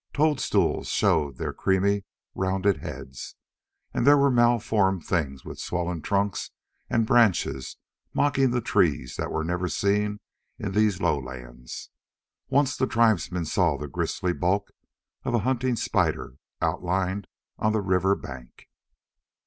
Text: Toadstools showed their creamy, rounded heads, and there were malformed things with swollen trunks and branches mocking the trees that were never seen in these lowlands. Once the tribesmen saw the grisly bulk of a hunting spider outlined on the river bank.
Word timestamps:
Toadstools 0.13 0.87
showed 0.87 1.37
their 1.37 1.53
creamy, 1.53 2.05
rounded 2.33 2.77
heads, 2.77 3.35
and 3.93 4.03
there 4.03 4.17
were 4.17 4.31
malformed 4.31 5.05
things 5.05 5.45
with 5.45 5.59
swollen 5.59 6.01
trunks 6.01 6.49
and 6.89 7.05
branches 7.05 7.77
mocking 8.11 8.49
the 8.49 8.61
trees 8.61 9.15
that 9.17 9.29
were 9.31 9.43
never 9.43 9.67
seen 9.69 10.19
in 10.57 10.71
these 10.71 10.99
lowlands. 11.01 11.91
Once 12.49 12.75
the 12.75 12.87
tribesmen 12.87 13.45
saw 13.45 13.77
the 13.77 13.87
grisly 13.87 14.33
bulk 14.33 14.71
of 15.23 15.35
a 15.35 15.39
hunting 15.45 15.75
spider 15.75 16.37
outlined 16.63 17.27
on 17.59 17.71
the 17.71 17.79
river 17.81 18.15
bank. 18.15 18.69